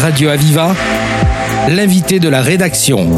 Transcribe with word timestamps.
Radio 0.00 0.30
Aviva, 0.30 0.76
l'invité 1.68 2.20
de 2.20 2.28
la 2.28 2.40
rédaction. 2.40 3.08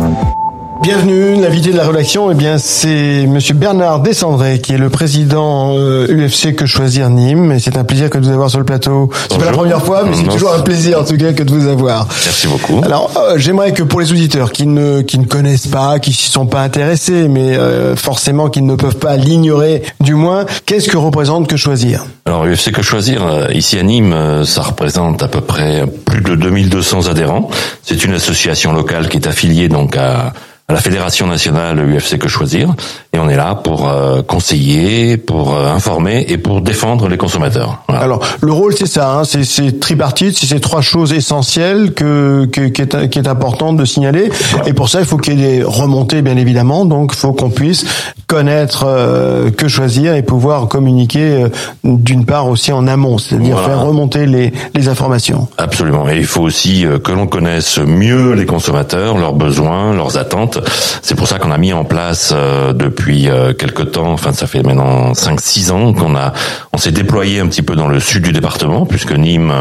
Bienvenue, 0.82 1.34
l'invité 1.38 1.72
de 1.72 1.76
la 1.76 1.86
rédaction, 1.86 2.30
eh 2.30 2.34
bien 2.34 2.56
c'est 2.56 3.26
Monsieur 3.26 3.52
Bernard 3.52 4.00
Descendré 4.00 4.62
qui 4.62 4.72
est 4.72 4.78
le 4.78 4.88
président 4.88 5.74
UFC 5.74 6.46
euh, 6.46 6.52
Que 6.56 6.64
Choisir 6.64 7.10
Nîmes. 7.10 7.52
Et 7.52 7.58
c'est 7.58 7.76
un 7.76 7.84
plaisir 7.84 8.08
que 8.08 8.16
de 8.16 8.24
vous 8.24 8.32
avoir 8.32 8.48
sur 8.48 8.60
le 8.60 8.64
plateau. 8.64 9.10
C'est 9.30 9.38
pas 9.38 9.44
la 9.44 9.52
première 9.52 9.82
fois, 9.84 10.04
mais 10.04 10.16
c'est 10.16 10.24
toujours 10.24 10.54
un 10.54 10.60
plaisir 10.60 11.00
en 11.00 11.04
tout 11.04 11.18
cas 11.18 11.34
que 11.34 11.42
de 11.42 11.50
vous 11.50 11.68
avoir. 11.68 12.08
Merci 12.08 12.46
beaucoup. 12.46 12.80
Alors 12.82 13.12
euh, 13.18 13.34
j'aimerais 13.36 13.74
que 13.74 13.82
pour 13.82 14.00
les 14.00 14.10
auditeurs 14.10 14.52
qui 14.52 14.66
ne 14.66 15.02
qui 15.02 15.18
ne 15.18 15.26
connaissent 15.26 15.66
pas, 15.66 15.98
qui 15.98 16.14
s'y 16.14 16.30
sont 16.30 16.46
pas 16.46 16.62
intéressés, 16.62 17.28
mais 17.28 17.58
euh, 17.58 17.94
forcément 17.94 18.48
qui 18.48 18.62
ne 18.62 18.74
peuvent 18.74 18.96
pas 18.96 19.16
l'ignorer, 19.16 19.82
du 20.00 20.14
moins, 20.14 20.46
qu'est-ce 20.64 20.88
que 20.88 20.96
représente 20.96 21.46
Que 21.46 21.58
Choisir? 21.58 22.06
Alors 22.24 22.46
UFC 22.46 22.72
Que 22.72 22.80
Choisir 22.80 23.48
ici 23.52 23.78
à 23.78 23.82
Nîmes, 23.82 24.46
ça 24.46 24.62
représente 24.62 25.22
à 25.22 25.28
peu 25.28 25.42
près 25.42 25.84
plus 26.06 26.22
de 26.22 26.34
2200 26.36 27.08
adhérents. 27.08 27.50
C'est 27.82 28.02
une 28.02 28.14
association 28.14 28.72
locale 28.72 29.10
qui 29.10 29.18
est 29.18 29.26
affiliée 29.26 29.68
donc 29.68 29.94
à 29.98 30.32
à 30.70 30.72
la 30.72 30.80
Fédération 30.80 31.26
nationale 31.26 31.80
UFC 31.80 32.16
Que 32.16 32.28
Choisir. 32.28 32.72
Et 33.12 33.18
on 33.18 33.28
est 33.28 33.36
là 33.36 33.56
pour 33.56 33.88
euh, 33.88 34.22
conseiller, 34.22 35.16
pour 35.16 35.56
euh, 35.56 35.68
informer 35.68 36.26
et 36.28 36.38
pour 36.38 36.60
défendre 36.60 37.08
les 37.08 37.16
consommateurs. 37.16 37.82
Alors, 37.88 38.20
le 38.40 38.52
rôle, 38.52 38.74
c'est 38.76 38.86
ça, 38.86 39.18
hein, 39.18 39.22
c'est 39.24 39.80
tripartite, 39.80 40.38
c'est 40.38 40.46
ces 40.46 40.60
trois 40.60 40.80
choses 40.80 41.12
essentielles 41.12 41.92
que, 41.92 42.48
que 42.52 42.68
qui, 42.68 42.82
est, 42.82 43.10
qui 43.10 43.18
est 43.18 43.28
important 43.28 43.72
de 43.72 43.84
signaler. 43.84 44.30
Et 44.66 44.74
pour 44.74 44.88
ça, 44.88 45.00
il 45.00 45.06
faut 45.06 45.16
qu'il 45.16 45.40
y 45.40 45.44
ait 45.44 45.58
des 45.58 45.64
remontées, 45.64 46.22
bien 46.22 46.36
évidemment. 46.36 46.84
Donc, 46.84 47.10
il 47.14 47.18
faut 47.18 47.32
qu'on 47.32 47.50
puisse 47.50 47.84
connaître 48.28 48.84
euh, 48.86 49.50
que 49.50 49.66
choisir 49.66 50.14
et 50.14 50.22
pouvoir 50.22 50.68
communiquer 50.68 51.46
d'une 51.82 52.24
part 52.24 52.46
aussi 52.46 52.70
en 52.70 52.86
amont, 52.86 53.18
c'est-à-dire 53.18 53.58
faire 53.60 53.82
remonter 53.82 54.26
les, 54.26 54.52
les 54.74 54.88
informations. 54.88 55.48
Absolument. 55.58 56.08
Et 56.08 56.18
il 56.18 56.26
faut 56.26 56.42
aussi 56.42 56.86
que 57.02 57.10
l'on 57.10 57.26
connaisse 57.26 57.78
mieux 57.78 58.34
les 58.34 58.46
consommateurs, 58.46 59.18
leurs 59.18 59.34
besoins, 59.34 59.92
leurs 59.94 60.16
attentes 60.16 60.60
c'est 61.02 61.14
pour 61.14 61.26
ça 61.26 61.38
qu'on 61.38 61.50
a 61.50 61.58
mis 61.58 61.72
en 61.72 61.84
place 61.84 62.32
euh, 62.34 62.72
depuis 63.00 63.30
euh, 63.30 63.54
quelques 63.54 63.92
temps, 63.92 64.12
enfin 64.12 64.32
ça 64.32 64.46
fait 64.46 64.62
maintenant 64.62 65.12
5-6 65.12 65.70
ans 65.72 65.92
qu'on 65.94 66.14
a, 66.16 66.34
on 66.74 66.78
s'est 66.78 66.92
déployé 66.92 67.40
un 67.40 67.46
petit 67.46 67.62
peu 67.62 67.74
dans 67.74 67.88
le 67.88 67.98
sud 67.98 68.22
du 68.22 68.32
département, 68.32 68.84
puisque 68.84 69.12
Nîmes, 69.12 69.52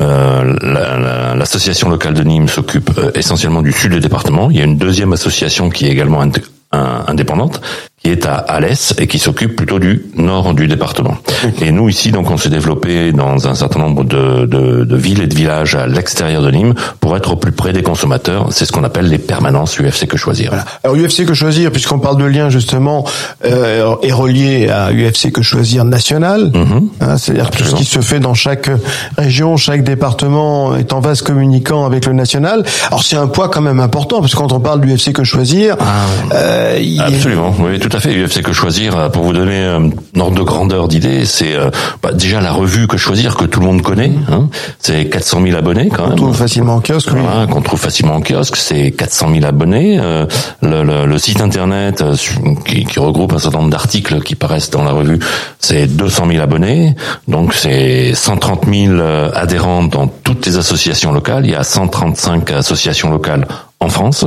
euh, 0.00 1.34
l'association 1.34 1.88
locale 1.88 2.14
de 2.14 2.22
Nîmes 2.22 2.48
s'occupe 2.48 2.90
essentiellement 3.14 3.62
du 3.62 3.72
sud 3.72 3.92
du 3.92 4.00
département. 4.00 4.48
Il 4.50 4.56
y 4.56 4.60
a 4.60 4.64
une 4.64 4.78
deuxième 4.78 5.12
association 5.12 5.70
qui 5.70 5.86
est 5.86 5.90
également 5.90 6.24
indépendante, 6.72 7.60
qui 8.04 8.10
est 8.10 8.26
à 8.26 8.34
Alès 8.34 8.94
et 8.98 9.06
qui 9.06 9.18
s'occupe 9.18 9.56
plutôt 9.56 9.78
du 9.78 10.04
nord 10.14 10.52
du 10.52 10.68
département. 10.68 11.16
Et 11.62 11.72
nous 11.72 11.88
ici, 11.88 12.12
donc, 12.12 12.30
on 12.30 12.36
s'est 12.36 12.50
développé 12.50 13.12
dans 13.12 13.48
un 13.48 13.54
certain 13.54 13.80
nombre 13.80 14.04
de, 14.04 14.44
de, 14.44 14.84
de 14.84 14.96
villes 14.96 15.22
et 15.22 15.26
de 15.26 15.34
villages 15.34 15.74
à 15.74 15.86
l'extérieur 15.86 16.42
de 16.42 16.50
Nîmes 16.50 16.74
pour 17.00 17.16
être 17.16 17.32
au 17.32 17.36
plus 17.36 17.52
près 17.52 17.72
des 17.72 17.82
consommateurs. 17.82 18.48
C'est 18.50 18.66
ce 18.66 18.72
qu'on 18.72 18.84
appelle 18.84 19.08
les 19.08 19.18
permanences 19.18 19.78
UFC 19.78 20.06
que 20.06 20.18
choisir. 20.18 20.50
Voilà. 20.50 20.66
Alors 20.84 20.96
UFC 20.96 21.24
que 21.24 21.32
choisir, 21.32 21.72
puisqu'on 21.72 21.98
parle 21.98 22.18
de 22.18 22.26
lien 22.26 22.50
justement, 22.50 23.06
euh, 23.46 23.96
est 24.02 24.12
relié 24.12 24.68
à 24.68 24.92
UFC 24.92 25.32
que 25.32 25.40
choisir 25.40 25.86
national. 25.86 26.50
Mm-hmm. 26.52 26.82
hein, 27.00 27.16
C'est-à-dire 27.16 27.50
tout 27.50 27.64
ce 27.64 27.74
qui 27.74 27.86
se 27.86 28.00
fait 28.00 28.20
dans 28.20 28.34
chaque 28.34 28.68
région, 29.16 29.56
chaque 29.56 29.82
département 29.82 30.76
est 30.76 30.92
en 30.92 31.00
vase 31.00 31.22
communicant 31.22 31.86
avec 31.86 32.04
le 32.04 32.12
national. 32.12 32.64
Alors 32.88 33.02
c'est 33.02 33.16
un 33.16 33.28
poids 33.28 33.48
quand 33.48 33.62
même 33.62 33.80
important, 33.80 34.20
parce 34.20 34.34
que 34.34 34.38
quand 34.38 34.52
on 34.52 34.60
parle 34.60 34.82
du 34.82 34.94
UFC 34.94 35.12
que 35.12 35.24
choisir, 35.24 35.76
ah, 35.80 36.34
euh, 36.34 36.98
absolument, 37.00 37.54
oui, 37.60 37.78
tout 37.78 37.93
à 37.94 38.00
fait. 38.00 38.14
UFC 38.14 38.42
que 38.42 38.52
choisir, 38.52 38.96
euh, 38.96 39.08
pour 39.08 39.22
vous 39.24 39.32
donner 39.32 39.64
un 39.64 39.90
ordre 40.20 40.36
de 40.36 40.42
grandeur 40.42 40.88
d'idée, 40.88 41.24
c'est 41.24 41.54
euh, 41.54 41.70
bah, 42.02 42.12
déjà 42.12 42.40
la 42.40 42.52
revue 42.52 42.86
que 42.86 42.96
choisir 42.96 43.36
que 43.36 43.44
tout 43.44 43.60
le 43.60 43.66
monde 43.66 43.82
connaît. 43.82 44.12
Hein. 44.30 44.48
C'est 44.78 45.06
400 45.06 45.42
000 45.42 45.56
abonnés 45.56 45.88
quand 45.88 46.02
même. 46.02 46.10
Qu'on 46.10 46.16
trouve 46.16 46.36
facilement 46.36 46.76
en 46.76 46.80
kiosque. 46.80 47.10
Voilà, 47.10 47.46
Qu'on 47.46 47.62
trouve 47.62 47.80
facilement 47.80 48.14
en 48.14 48.20
kiosque, 48.20 48.56
c'est 48.56 48.90
400 48.90 49.28
000 49.34 49.44
abonnés. 49.44 49.98
Euh, 50.00 50.26
le, 50.62 50.82
le, 50.82 51.06
le, 51.06 51.18
site 51.18 51.40
internet 51.40 52.02
qui, 52.66 52.84
qui, 52.84 52.98
regroupe 52.98 53.32
un 53.32 53.38
certain 53.38 53.58
nombre 53.58 53.70
d'articles 53.70 54.22
qui 54.22 54.34
paraissent 54.34 54.70
dans 54.70 54.84
la 54.84 54.92
revue, 54.92 55.18
c'est 55.60 55.86
200 55.86 56.26
000 56.30 56.42
abonnés. 56.42 56.94
Donc 57.28 57.54
c'est 57.54 58.14
130 58.14 58.66
000 58.72 59.00
adhérents 59.32 59.84
dans 59.84 60.08
toutes 60.08 60.46
les 60.46 60.56
associations 60.56 61.12
locales. 61.12 61.46
Il 61.46 61.52
y 61.52 61.56
a 61.56 61.64
135 61.64 62.50
associations 62.50 63.10
locales 63.10 63.46
en 63.80 63.88
France. 63.88 64.24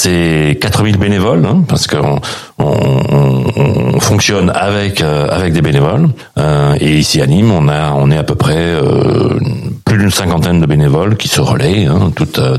C'est 0.00 0.56
4000 0.60 0.96
bénévoles, 0.96 1.44
hein, 1.44 1.64
parce 1.66 1.88
qu'on 1.88 2.20
on, 2.60 3.98
fonctionne 3.98 4.48
avec 4.54 5.00
euh, 5.00 5.26
avec 5.28 5.52
des 5.52 5.60
bénévoles. 5.60 6.08
Euh, 6.38 6.76
et 6.80 6.98
ici 6.98 7.20
à 7.20 7.26
Nîmes, 7.26 7.50
on 7.50 7.66
a 7.66 7.90
on 7.94 8.08
est 8.12 8.16
à 8.16 8.22
peu 8.22 8.36
près 8.36 8.54
euh, 8.56 9.40
plus 9.84 9.98
d'une 9.98 10.12
cinquantaine 10.12 10.60
de 10.60 10.66
bénévoles 10.66 11.16
qui 11.16 11.26
se 11.26 11.40
relaient 11.40 11.86
hein, 11.86 12.12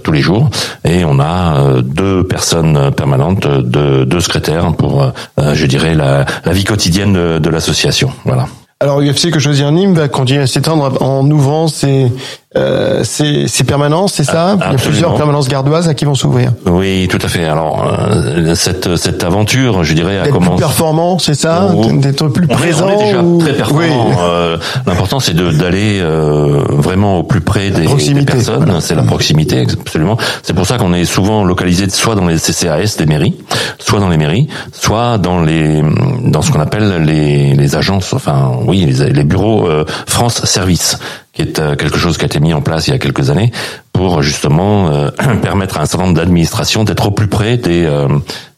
tous 0.04 0.12
les 0.12 0.20
jours. 0.20 0.50
Et 0.84 1.06
on 1.06 1.18
a 1.22 1.82
deux 1.82 2.26
personnes 2.26 2.92
permanentes, 2.92 3.48
deux, 3.48 4.06
deux 4.06 4.20
secrétaires 4.20 4.74
pour, 4.74 5.10
je 5.38 5.66
dirais, 5.66 5.96
la, 5.96 6.26
la 6.44 6.52
vie 6.52 6.66
quotidienne 6.66 7.14
de, 7.14 7.40
de 7.40 7.50
l'association. 7.50 8.12
Voilà. 8.26 8.48
Alors 8.82 9.02
UFC 9.02 9.30
que 9.30 9.40
choisir 9.40 9.74
Nîmes 9.74 9.94
va 9.94 10.08
continuer 10.08 10.44
à 10.44 10.48
s'étendre 10.48 11.02
en 11.02 11.30
ouvrant 11.30 11.68
ses 11.68 12.10
euh, 12.58 13.04
c'est 13.04 13.64
permanent, 13.64 14.08
c'est 14.08 14.24
ça 14.24 14.58
Il 14.60 14.72
y 14.72 14.76
a 14.76 14.78
plusieurs 14.78 15.14
permanences 15.14 15.48
gardoises 15.48 15.88
à 15.88 15.94
qui 15.94 16.06
vont 16.06 16.16
s'ouvrir. 16.16 16.52
Oui, 16.66 17.08
tout 17.08 17.20
à 17.24 17.28
fait. 17.28 17.46
Alors 17.46 17.86
euh, 17.86 18.56
cette 18.56 18.96
cette 18.96 19.24
aventure, 19.24 19.84
je 19.84 19.94
dirais, 19.94 20.18
a 20.18 20.30
commencé. 20.30 20.56
Plus 20.56 20.60
performant, 20.60 21.20
c'est 21.20 21.36
ça 21.36 21.72
D'être 21.94 22.28
plus 22.30 22.48
présent. 22.48 22.88
On 22.88 23.00
est 23.00 23.06
déjà 23.06 23.24
très 23.40 23.54
performant. 23.54 24.12
Euh, 24.22 24.58
L'important, 24.88 25.20
c'est 25.20 25.36
d'aller 25.36 26.00
euh, 26.02 26.64
vraiment 26.70 27.20
au 27.20 27.24
plus 27.24 27.42
près 27.42 27.70
des, 27.70 27.86
des 27.86 28.26
personnes. 28.26 28.82
C'est 28.82 28.96
la 28.96 29.04
proximité, 29.04 29.68
absolument. 29.80 30.18
C'est 30.42 30.54
pour 30.54 30.66
ça 30.66 30.80
qu'on 30.80 30.94
est 30.96 31.06
souvent 31.06 31.44
localisé 31.44 31.88
soit 31.90 32.16
dans 32.16 32.26
les 32.26 32.38
CCAS 32.38 32.96
des 32.98 33.06
mairies, 33.06 33.36
soit 33.78 34.00
dans 34.00 34.10
les 34.10 34.18
mairies, 34.18 34.48
soit 34.72 35.20
dans 35.20 35.40
les 35.40 35.84
dans 36.24 36.42
ce 36.42 36.52
qu'on 36.52 36.62
appelle 36.62 37.04
les 37.04 37.54
les 37.54 37.76
agences, 37.76 38.12
enfin 38.14 38.54
oui, 38.66 38.86
les, 38.88 39.12
les 39.12 39.24
bureaux 39.24 39.68
France 40.08 40.46
Service 40.46 40.98
qui 41.34 41.42
est 41.44 41.60
euh, 41.60 41.76
quelque 41.76 41.98
chose 41.98 42.18
qui 42.18 42.24
a 42.24 42.28
été 42.28 42.40
mis 42.40 42.54
en 42.54 42.62
place 42.62 42.88
il 42.88 42.92
y 42.92 42.94
a 42.94 42.98
quelques 42.98 43.30
années 43.30 43.52
pour 43.94 44.22
justement 44.22 44.90
euh, 44.90 45.10
permettre 45.42 45.78
à 45.78 45.82
un 45.82 45.86
certain 45.86 46.06
nombre 46.06 46.18
d'administrations 46.18 46.84
d'être 46.84 47.08
au 47.08 47.12
plus 47.12 47.28
près 47.28 47.58
des 47.58 47.86
euh, 47.86 48.08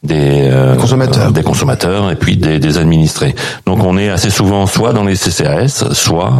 des 0.03 0.49
consommateurs, 0.79 1.31
des 1.31 1.43
consommateurs 1.43 2.09
et 2.09 2.15
puis 2.15 2.35
des, 2.35 2.57
des, 2.57 2.79
administrés. 2.79 3.35
Donc 3.67 3.83
on 3.83 3.99
est 3.99 4.09
assez 4.09 4.31
souvent 4.31 4.65
soit 4.65 4.93
dans 4.93 5.03
les 5.03 5.13
CCAS, 5.13 5.91
soit 5.91 6.33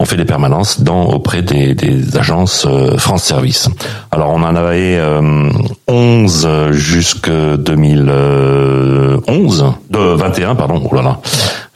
on 0.00 0.04
fait 0.04 0.16
des 0.16 0.24
permanences 0.24 0.80
dans 0.80 1.04
auprès 1.04 1.42
des, 1.42 1.76
des 1.76 2.16
agences 2.16 2.66
France 2.96 3.22
Service. 3.22 3.68
Alors 4.10 4.30
on 4.30 4.42
en 4.42 4.56
avait 4.56 5.00
11 5.86 6.48
jusque 6.72 7.30
2011, 7.30 9.64
de 9.90 9.98
21 9.98 10.56
pardon. 10.56 10.82
Oh 10.90 10.94
là 10.96 11.02
là 11.02 11.20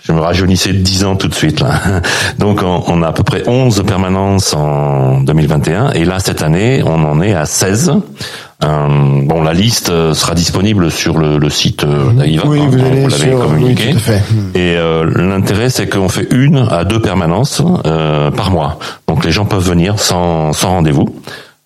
je 0.03 0.13
me 0.13 0.21
rajeunissais 0.21 0.73
de 0.73 0.79
10 0.79 1.05
ans 1.05 1.17
tout 1.17 1.29
de 1.29 1.35
suite 1.35 1.61
là. 1.61 1.81
Donc 2.39 2.63
on, 2.63 3.03
a 3.03 3.09
à 3.09 3.13
peu 3.13 3.23
près 3.23 3.43
11 3.47 3.83
permanences 3.87 4.55
en 4.55 5.21
2021 5.21 5.93
et 5.93 6.05
là 6.05 6.19
cette 6.19 6.43
année 6.43 6.83
on 6.85 7.05
en 7.05 7.21
est 7.23 7.35
à 7.35 7.47
16. 7.47 7.93
Euh, 8.65 8.89
bon, 9.25 9.43
la 9.43 9.55
liste 9.55 9.91
euh, 9.91 10.15
sera 10.15 10.35
disponible 10.35 10.91
sur 10.93 11.19
le, 11.19 11.39
le 11.39 11.51
site 11.51 11.83
euh, 11.83 12.13
d'Aïva. 12.13 12.45
Oui, 12.47 12.61
vous, 12.61 12.79
allez 12.79 13.11
sur... 13.11 13.41
communiqué. 13.41 13.87
Oui, 13.89 13.93
tout 13.93 13.97
à 13.97 14.01
fait. 14.01 14.23
Et 14.55 14.77
euh, 14.77 15.05
l'intérêt, 15.17 15.69
c'est 15.69 15.89
qu'on 15.89 16.09
fait 16.09 16.29
une 16.31 16.69
à 16.71 16.85
deux 16.85 17.01
permanences 17.01 17.61
euh, 17.87 18.31
par 18.31 18.53
mois. 18.53 18.79
Donc 19.09 19.25
les 19.25 19.33
gens 19.33 19.47
peuvent 19.47 19.67
venir 19.67 19.99
sans, 19.99 20.53
sans 20.53 20.71
rendez-vous 20.71 21.09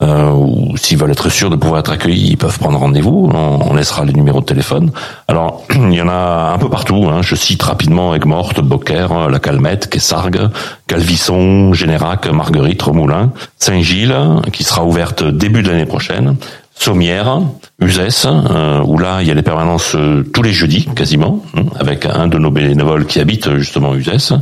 euh, 0.02 0.30
ou 0.30 0.76
s'ils 0.76 0.98
veulent 0.98 1.12
être 1.12 1.30
sûrs 1.30 1.48
de 1.48 1.56
pouvoir 1.56 1.80
être 1.80 1.90
accueillis, 1.90 2.30
ils 2.30 2.36
peuvent 2.36 2.58
prendre 2.58 2.78
rendez-vous. 2.78 3.30
On, 3.32 3.74
laissera 3.74 4.04
les 4.04 4.12
numéros 4.12 4.40
de 4.40 4.44
téléphone. 4.44 4.90
Alors, 5.28 5.64
il 5.74 5.94
y 5.94 6.02
en 6.02 6.08
a 6.08 6.52
un 6.54 6.58
peu 6.58 6.68
partout. 6.68 7.08
Hein. 7.10 7.22
Je 7.22 7.34
cite 7.34 7.62
rapidement 7.62 8.14
Aigues-Mortes, 8.14 8.60
Beaucaire, 8.60 9.28
La 9.28 9.38
Calmette, 9.38 9.88
Quessargues, 9.88 10.48
Calvisson, 10.86 11.72
Générac, 11.72 12.26
Marguerite, 12.26 12.82
Remoulin, 12.82 13.32
Saint-Gilles, 13.58 14.16
qui 14.52 14.64
sera 14.64 14.84
ouverte 14.84 15.24
début 15.24 15.62
de 15.62 15.68
l'année 15.68 15.86
prochaine. 15.86 16.36
Sommières, 16.78 17.40
Uzès, 17.80 18.26
euh, 18.26 18.82
où 18.84 18.98
là 18.98 19.22
il 19.22 19.28
y 19.28 19.30
a 19.30 19.34
des 19.34 19.42
permanences 19.42 19.94
euh, 19.94 20.22
tous 20.32 20.42
les 20.42 20.52
jeudis 20.52 20.86
quasiment, 20.94 21.42
hein, 21.56 21.62
avec 21.80 22.04
un 22.04 22.28
de 22.28 22.38
nos 22.38 22.50
bénévoles 22.50 23.06
qui 23.06 23.18
habite 23.18 23.56
justement 23.56 23.94
Uzès, 23.94 24.32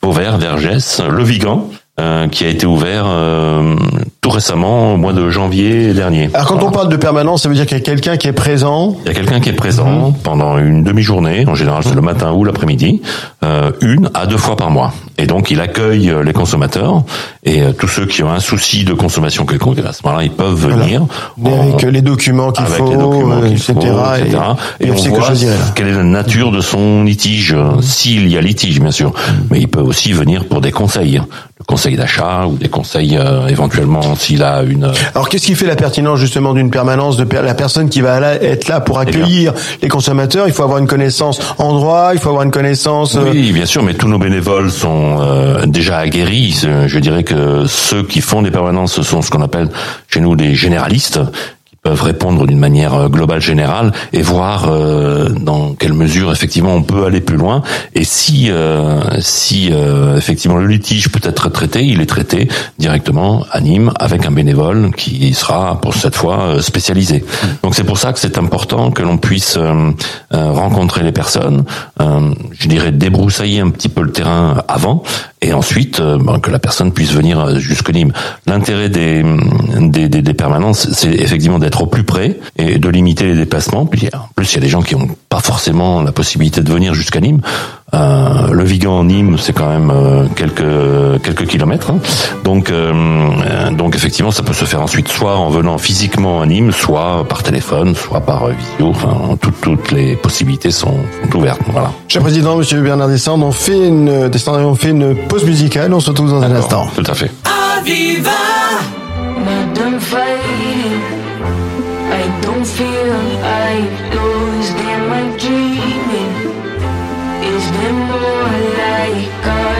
Vauvert, 0.00 0.38
Vergès, 0.38 1.02
Le 1.06 1.22
Vigan, 1.22 1.68
euh, 2.00 2.26
qui 2.26 2.46
a 2.46 2.48
été 2.48 2.64
ouvert 2.64 3.04
euh, 3.06 3.76
tout 4.22 4.30
récemment, 4.30 4.94
au 4.94 4.96
mois 4.96 5.12
de 5.12 5.28
janvier 5.28 5.92
dernier. 5.92 6.30
Alors 6.32 6.46
quand 6.46 6.62
on 6.62 6.70
parle 6.70 6.88
de 6.88 6.96
permanence, 6.96 7.42
ça 7.42 7.50
veut 7.50 7.54
dire 7.54 7.66
qu'il 7.66 7.76
y 7.76 7.80
a 7.80 7.84
quelqu'un 7.84 8.16
qui 8.16 8.28
est 8.28 8.32
présent 8.32 8.96
Il 9.04 9.08
y 9.08 9.10
a 9.10 9.14
quelqu'un 9.14 9.40
qui 9.40 9.50
est 9.50 9.52
présent 9.52 10.08
mhm. 10.08 10.14
pendant 10.22 10.56
une 10.56 10.84
demi-journée, 10.84 11.44
en 11.46 11.54
général 11.54 11.82
c'est 11.84 11.94
le 11.94 12.00
matin 12.00 12.32
ou 12.32 12.44
l'après-midi, 12.44 13.02
euh, 13.44 13.72
une 13.82 14.08
à 14.14 14.24
deux 14.24 14.38
fois 14.38 14.56
par 14.56 14.70
mois. 14.70 14.94
Et 15.18 15.26
donc 15.26 15.50
il 15.50 15.60
accueille 15.60 16.10
les 16.24 16.32
consommateurs 16.32 17.02
et 17.44 17.60
tous 17.78 17.88
ceux 17.88 18.06
qui 18.06 18.22
ont 18.22 18.30
un 18.30 18.40
souci 18.40 18.84
de 18.84 18.94
consommation 18.94 19.44
quelconque, 19.44 19.80
à 19.80 19.92
ce 19.92 20.02
moment-là 20.04 20.24
ils 20.24 20.30
peuvent 20.30 20.54
venir. 20.54 21.04
Avec 21.44 21.82
les 21.82 22.00
documents 22.00 22.52
qu'il 22.52 22.64
faut, 22.64 23.44
etc. 23.44 23.74
Et, 24.80 24.90
on 24.90 24.94
voit 24.94 25.32
quelle 25.74 25.88
est 25.88 25.92
la 25.92 26.04
nature 26.04 26.52
de 26.52 26.62
son 26.62 27.04
litige, 27.04 27.54
s'il 27.82 28.28
y 28.28 28.38
a 28.38 28.40
litige 28.40 28.80
bien 28.80 28.90
sûr. 28.90 29.12
Mais 29.50 29.60
il 29.60 29.68
peut 29.68 29.82
aussi 29.82 30.12
venir 30.12 30.46
pour 30.46 30.62
des 30.62 30.72
conseils 30.72 31.20
conseils 31.72 31.96
d'achat 31.96 32.44
ou 32.46 32.56
des 32.56 32.68
conseils 32.68 33.16
euh, 33.16 33.46
éventuellement 33.46 34.14
s'il 34.14 34.42
a 34.42 34.62
une. 34.62 34.92
Alors 35.14 35.30
qu'est-ce 35.30 35.46
qui 35.46 35.54
fait 35.54 35.66
la 35.66 35.74
pertinence 35.74 36.18
justement 36.18 36.52
d'une 36.52 36.70
permanence 36.70 37.16
de 37.16 37.26
la 37.34 37.54
personne 37.54 37.88
qui 37.88 38.02
va 38.02 38.20
être 38.34 38.68
là 38.68 38.80
pour 38.80 38.98
accueillir 38.98 39.54
les 39.80 39.88
consommateurs? 39.88 40.46
Il 40.48 40.52
faut 40.52 40.64
avoir 40.64 40.78
une 40.78 40.86
connaissance 40.86 41.40
en 41.56 41.72
droit, 41.72 42.10
il 42.12 42.20
faut 42.20 42.28
avoir 42.28 42.44
une 42.44 42.50
connaissance. 42.50 43.16
Oui, 43.16 43.52
bien 43.52 43.64
sûr, 43.64 43.82
mais 43.82 43.94
tous 43.94 44.08
nos 44.08 44.18
bénévoles 44.18 44.70
sont 44.70 45.18
déjà 45.66 45.98
aguerris. 45.98 46.66
Je 46.86 46.98
dirais 46.98 47.24
que 47.24 47.64
ceux 47.66 48.02
qui 48.02 48.20
font 48.20 48.42
des 48.42 48.50
permanences 48.50 49.00
sont 49.00 49.22
ce 49.22 49.30
qu'on 49.30 49.42
appelle 49.42 49.68
chez 50.08 50.20
nous 50.20 50.36
des 50.36 50.54
généralistes 50.54 51.20
peuvent 51.82 52.02
répondre 52.02 52.46
d'une 52.46 52.60
manière 52.60 52.94
euh, 52.94 53.08
globale 53.08 53.40
générale 53.40 53.92
et 54.12 54.22
voir 54.22 54.68
euh, 54.68 55.28
dans 55.28 55.74
quelle 55.74 55.94
mesure 55.94 56.30
effectivement 56.30 56.74
on 56.74 56.82
peut 56.84 57.04
aller 57.04 57.20
plus 57.20 57.36
loin 57.36 57.62
et 57.96 58.04
si 58.04 58.50
euh, 58.50 59.00
si 59.18 59.72
effectivement 60.16 60.56
le 60.58 60.66
litige 60.66 61.08
peut 61.08 61.20
être 61.22 61.48
traité, 61.48 61.84
il 61.84 62.00
est 62.00 62.06
traité 62.06 62.48
directement 62.78 63.44
à 63.50 63.60
Nîmes 63.60 63.92
avec 63.98 64.26
un 64.26 64.30
bénévole 64.30 64.92
qui 64.94 65.34
sera 65.34 65.80
pour 65.80 65.94
cette 65.94 66.14
fois 66.14 66.62
spécialisé. 66.62 67.24
Donc 67.62 67.74
c'est 67.74 67.84
pour 67.84 67.98
ça 67.98 68.12
que 68.12 68.18
c'est 68.18 68.38
important 68.38 68.90
que 68.90 69.02
l'on 69.02 69.18
puisse 69.18 69.58
rencontrer 70.30 71.02
les 71.02 71.12
personnes, 71.12 71.64
je 71.98 72.68
dirais 72.68 72.92
débroussailler 72.92 73.60
un 73.60 73.70
petit 73.70 73.88
peu 73.88 74.02
le 74.02 74.12
terrain 74.12 74.62
avant 74.68 75.02
et 75.42 75.52
ensuite 75.52 76.00
ben, 76.00 76.38
que 76.38 76.50
la 76.50 76.58
personne 76.58 76.92
puisse 76.92 77.12
venir 77.12 77.58
jusque 77.58 77.90
Nîmes. 77.90 78.12
L'intérêt 78.46 78.88
des, 78.88 79.24
des, 79.78 80.08
des, 80.08 80.22
des 80.22 80.34
permanences, 80.34 80.88
c'est 80.92 81.12
effectivement 81.12 81.58
d'être 81.58 81.82
au 81.82 81.86
plus 81.86 82.04
près 82.04 82.38
et 82.56 82.78
de 82.78 82.88
limiter 82.88 83.24
les 83.24 83.34
déplacements. 83.34 83.82
En 83.82 83.86
plus, 83.86 84.02
il 84.52 84.54
y 84.54 84.58
a 84.58 84.60
des 84.60 84.68
gens 84.68 84.82
qui 84.82 84.96
n'ont 84.96 85.08
pas 85.28 85.40
forcément 85.40 86.02
la 86.02 86.12
possibilité 86.12 86.62
de 86.62 86.72
venir 86.72 86.94
jusqu'à 86.94 87.20
Nîmes. 87.20 87.40
Euh, 87.94 88.48
le 88.52 88.64
Vigan 88.64 89.04
Nîmes, 89.04 89.36
c'est 89.38 89.52
quand 89.52 89.68
même 89.68 89.90
euh, 89.90 90.24
quelques 90.34 91.22
quelques 91.22 91.46
kilomètres. 91.46 91.90
Hein. 91.90 91.98
Donc 92.42 92.70
euh, 92.70 93.70
donc 93.72 93.94
effectivement, 93.94 94.30
ça 94.30 94.42
peut 94.42 94.54
se 94.54 94.64
faire 94.64 94.80
ensuite 94.80 95.08
soit 95.08 95.36
en 95.36 95.50
venant 95.50 95.76
physiquement 95.76 96.40
à 96.40 96.46
Nîmes, 96.46 96.72
soit 96.72 97.26
par 97.28 97.42
téléphone, 97.42 97.94
soit 97.94 98.20
par 98.20 98.46
visio. 98.48 98.88
Enfin, 98.88 99.36
toutes 99.40 99.60
toutes 99.60 99.92
les 99.92 100.16
possibilités 100.16 100.70
sont, 100.70 100.96
sont 101.30 101.38
ouvertes. 101.38 101.60
Voilà. 101.68 101.92
Cher 102.08 102.22
président, 102.22 102.56
Monsieur 102.56 102.80
Bernard 102.80 103.08
Descendre, 103.08 103.46
on 103.46 103.52
fait 103.52 103.86
une 103.88 104.30
on 104.46 104.74
fait 104.74 104.90
une 104.90 105.14
pause 105.14 105.44
musicale. 105.44 105.92
On 105.92 106.00
se 106.00 106.08
retrouve 106.10 106.30
dans 106.30 106.42
un 106.42 106.52
instant. 106.52 106.86
Tout 106.94 107.04
à 107.06 107.14
fait. 107.14 107.30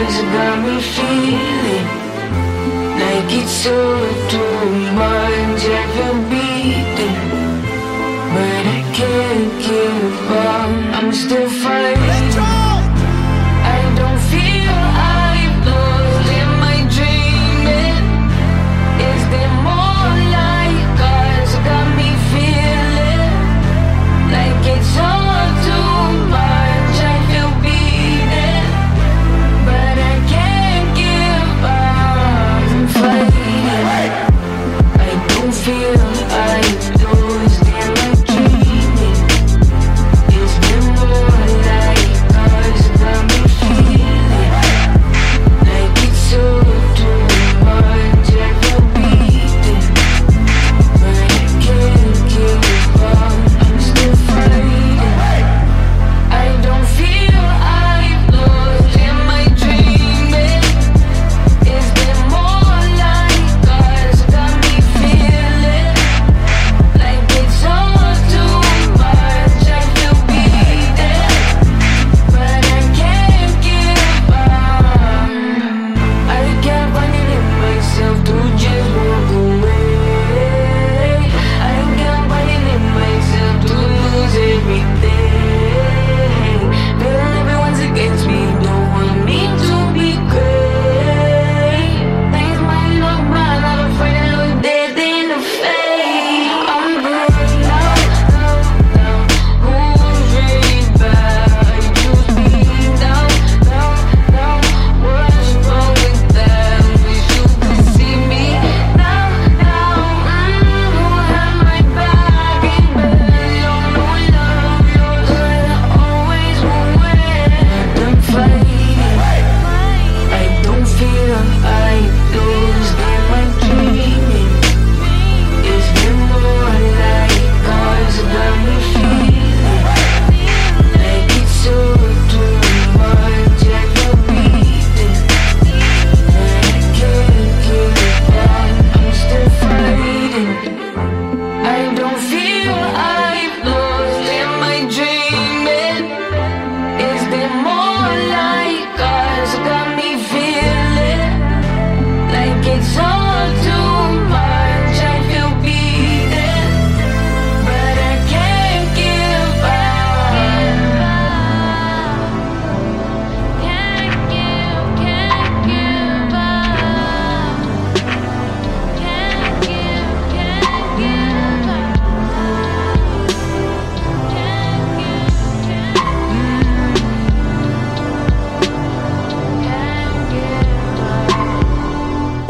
Cause 0.05 0.21
got 0.35 0.57
me 0.65 0.75
feeling 0.81 1.87
Like 2.99 3.31
it's 3.39 3.67
all 3.67 4.82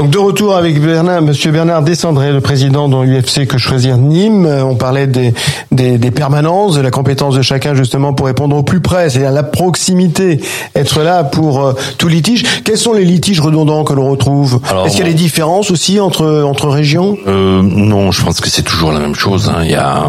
de 0.10 0.18
retour 0.18 0.56
avec 0.56 0.82
Bernard, 0.82 1.22
Monsieur 1.22 1.52
Bernard 1.52 1.82
Descendré, 1.84 2.32
le 2.32 2.42
président 2.42 2.90
de 2.90 3.04
l'UFC 3.04 3.48
Que 3.48 3.58
Choisir 3.58 3.98
Nîmes. 3.98 4.46
Euh, 4.46 4.64
on 4.64 4.76
parlait 4.76 5.08
des, 5.08 5.34
des, 5.72 5.98
des, 5.98 6.12
permanences, 6.12 6.76
de 6.76 6.82
la 6.82 6.92
compétence 6.92 7.36
de 7.36 7.42
chacun 7.42 7.76
justement 7.76 8.14
pour 8.14 8.26
répondre 8.26 8.56
au 8.56 8.64
plus 8.64 8.82
près, 8.82 9.10
c'est-à-dire 9.10 9.32
la 9.32 9.44
proximité, 9.44 10.40
être 10.76 11.04
là 11.04 11.24
pour 11.24 11.64
euh, 11.66 11.74
tout 11.98 12.08
litige. 12.08 12.44
Quels 12.64 12.78
sont 12.78 12.94
les 12.94 13.06
litiges 13.06 13.40
redondants 13.40 13.84
que 13.84 13.94
l'on 13.94 14.10
retrouve? 14.10 14.60
Est-ce 14.86 14.96
qu'il 14.96 15.06
y 15.06 15.10
a 15.10 15.12
des 15.12 15.18
différences 15.18 15.72
aussi 15.72 16.00
entre 16.00 16.44
entre 16.44 16.70
régions? 16.70 17.18
Euh, 17.28 17.62
Non, 17.62 18.12
je 18.12 18.24
pense 18.24 18.42
que 18.42 18.50
c'est 18.50 18.64
toujours 18.64 18.92
la 18.92 19.00
même 19.00 19.16
chose. 19.16 19.50
Hein. 19.50 19.62
Il 19.64 19.72
y 19.72 19.76
a, 19.76 20.04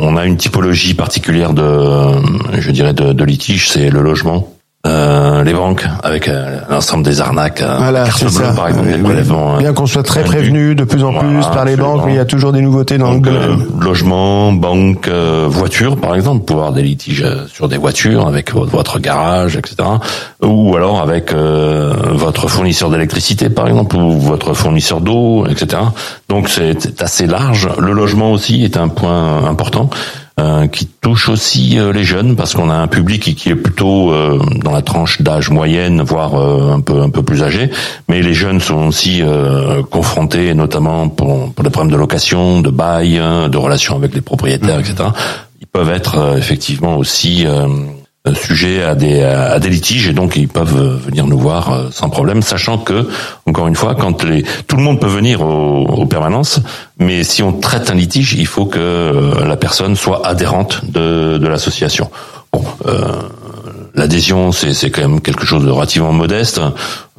on 0.00 0.16
a 0.16 0.24
une 0.24 0.36
typologie 0.36 0.94
particulière 0.94 1.52
de, 1.52 2.12
je 2.58 2.70
dirais, 2.70 2.94
de, 2.94 3.12
de 3.12 3.24
litige, 3.24 3.70
c'est 3.70 3.90
le 3.90 4.02
logement. 4.02 4.51
Euh, 4.84 5.44
les 5.44 5.52
banques 5.52 5.86
avec 6.02 6.26
euh, 6.26 6.58
l'ensemble 6.68 7.04
des 7.04 7.20
arnaques, 7.20 7.62
euh, 7.62 7.76
Voilà, 7.78 8.04
carte 8.04 8.18
c'est 8.18 8.24
bleue, 8.24 8.46
ça. 8.46 8.52
par 8.52 8.66
exemple, 8.66 8.88
des 8.90 8.98
prélèvements, 8.98 9.58
Bien 9.58 9.72
qu'on 9.74 9.86
soit 9.86 10.02
très 10.02 10.24
prévenu 10.24 10.74
de 10.74 10.82
plus 10.82 11.04
en 11.04 11.12
plus 11.12 11.28
Voilà, 11.28 11.46
par 11.46 11.64
les 11.64 11.76
banques, 11.76 12.02
mais 12.04 12.14
il 12.14 12.16
y 12.16 12.20
a 12.20 12.24
toujours 12.24 12.52
des 12.52 12.62
nouveautés 12.62 12.98
dans 12.98 13.12
Donc, 13.12 13.26
le 13.26 13.32
euh, 13.32 13.56
logement, 13.80 14.52
banque, 14.52 15.06
euh, 15.06 15.46
voiture, 15.48 15.96
par 15.96 16.16
exemple, 16.16 16.44
pouvoir 16.44 16.72
des 16.72 16.82
litiges 16.82 17.22
euh, 17.24 17.46
sur 17.46 17.68
des 17.68 17.76
voitures 17.76 18.26
avec 18.26 18.52
votre, 18.52 18.98
garage, 18.98 19.56
etc. 19.56 19.76
Ou 20.42 20.74
alors 20.76 21.00
avec 21.00 21.32
euh, 21.32 21.92
votre 22.10 22.48
fournisseur 22.48 22.90
d'électricité, 22.90 23.50
par 23.50 23.68
exemple, 23.68 23.94
ou 23.94 24.18
votre 24.18 24.52
fournisseur 24.52 25.00
d'eau, 25.00 25.46
etc. 25.46 25.80
Donc 26.28 26.48
c'est 26.48 27.00
assez 27.00 27.26
large. 27.26 27.68
Le 27.78 27.92
logement 27.92 28.32
aussi 28.32 28.64
est 28.64 28.76
un 28.76 28.88
point 28.88 29.44
important. 29.44 29.90
Euh, 30.40 30.66
qui 30.66 30.86
touche 30.86 31.28
aussi 31.28 31.78
euh, 31.78 31.92
les 31.92 32.04
jeunes 32.04 32.36
parce 32.36 32.54
qu'on 32.54 32.70
a 32.70 32.74
un 32.74 32.86
public 32.86 33.34
qui, 33.34 33.48
est 33.50 33.54
plutôt 33.54 34.12
euh, 34.12 34.38
dans 34.62 34.70
la 34.70 34.82
tranche 34.82 35.20
d'âge 35.20 35.50
moyenne 35.50 36.02
voire 36.02 36.34
euh, 36.34 36.72
un 36.72 36.80
peu 36.80 37.02
un 37.02 37.10
peu 37.10 37.22
plus 37.22 37.42
âgé. 37.42 37.70
Mais 38.08 38.22
les 38.22 38.34
jeunes 38.34 38.60
sont 38.60 38.86
aussi 38.86 39.22
euh, 39.22 39.82
confrontés 39.82 40.54
notamment 40.54 41.08
pour, 41.08 41.52
pour 41.52 41.64
des 41.64 41.70
problèmes 41.70 41.92
de 41.92 41.98
location 41.98 42.60
de 42.60 42.70
bail 42.70 43.18
hein, 43.18 43.48
de 43.48 43.58
relations 43.58 43.96
avec 43.96 44.14
les 44.14 44.22
propriétaires 44.22 44.80
etc 44.80 45.10
ils 45.60 45.66
peuvent 45.66 45.90
être 45.90 46.18
euh, 46.18 46.36
effectivement 46.36 46.96
aussi 46.96 47.46
euh, 48.28 48.34
sujets 48.34 48.82
à 48.82 48.94
des 48.94 49.22
à 49.22 49.58
des 49.58 49.68
litiges 49.68 50.08
et 50.08 50.12
donc 50.12 50.36
ils 50.36 50.48
peuvent 50.48 50.76
euh, 50.76 50.96
venir 50.96 51.26
nous 51.26 51.38
voir 51.38 51.72
euh, 51.72 51.88
sans 51.90 52.08
problème 52.08 52.42
sachant 52.42 52.78
que 52.78 53.08
encore 53.46 53.66
une 53.66 53.74
fois 53.74 53.94
quand 53.94 54.22
les 54.24 54.44
tout 54.66 54.76
le 54.76 54.82
monde 54.82 55.00
peut 55.00 55.08
venir 55.08 55.42
aux, 55.42 55.84
aux 55.84 56.06
permanences 56.06 56.60
mais 56.98 57.24
si 57.24 57.42
on 57.42 57.52
traite 57.52 57.90
un 57.90 57.94
litige 57.94 58.34
il 58.34 58.46
faut 58.46 58.66
que 58.66 59.34
la 59.44 59.56
personne 59.56 59.96
soit 59.96 60.26
adhérente 60.26 60.84
de 60.84 61.38
de 61.38 61.48
l'association 61.48 62.10
bon 62.52 62.64
euh, 62.86 63.22
L'adhésion, 63.94 64.52
c'est 64.52 64.90
quand 64.90 65.02
même 65.02 65.20
quelque 65.20 65.44
chose 65.44 65.64
de 65.66 65.70
relativement 65.70 66.12
modeste. 66.12 66.60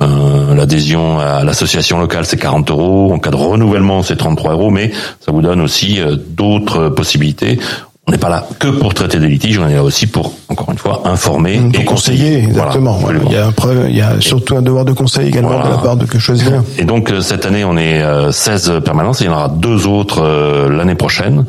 Euh, 0.02 0.56
L'adhésion 0.56 1.20
à 1.20 1.44
l'association 1.44 2.00
locale, 2.00 2.26
c'est 2.26 2.38
40 2.38 2.72
euros. 2.72 3.14
En 3.14 3.20
cas 3.20 3.30
de 3.30 3.36
renouvellement, 3.36 4.02
c'est 4.02 4.16
33 4.16 4.54
euros. 4.54 4.72
Mais 4.72 4.92
ça 5.20 5.32
vous 5.32 5.44
donne 5.44 5.62
aussi 5.62 6.02
euh, 6.02 6.16
d'autres 6.16 6.90
possibilités. 6.90 7.60
On 8.06 8.12
n'est 8.12 8.18
pas 8.18 8.28
là 8.30 8.46
que 8.60 8.68
pour 8.68 8.94
traiter 8.94 9.18
des 9.18 9.30
litiges, 9.30 9.58
on 9.60 9.68
est 9.70 9.76
là 9.76 9.84
aussi 9.84 10.08
pour, 10.08 10.34
encore 10.50 10.70
une 10.72 10.78
fois, 10.78 11.04
informer 11.06 11.58
Pour 11.72 11.82
et 11.82 11.86
conseiller, 11.86 12.44
exactement. 12.44 12.94
Voilà, 12.98 13.20
il 13.26 13.32
y 13.32 13.38
a 13.38 13.48
un 13.48 13.52
preuve- 13.54 13.86
il 13.90 13.96
y 13.96 14.02
a 14.02 14.20
surtout 14.20 14.58
un 14.58 14.62
devoir 14.62 14.84
de 14.84 14.92
conseil 14.92 15.30
également 15.30 15.50
Voilà. 15.52 15.66
de 15.66 15.70
la 15.72 15.78
part 15.78 15.96
de 15.96 16.06
que 16.06 16.20
choisir. 16.20 16.64
Et 16.78 16.84
donc 16.84 17.10
euh, 17.12 17.22
cette 17.22 17.46
année, 17.46 17.64
on 17.64 17.78
est 17.78 18.02
euh, 18.04 18.32
16 18.34 18.82
permanences 18.84 19.22
et 19.22 19.26
il 19.26 19.28
y 19.28 19.30
en 19.30 19.34
aura 19.38 19.48
deux 19.48 19.88
autres 19.88 20.22
euh, 20.22 20.70
l'année 20.70 20.96
prochaine. 20.96 21.46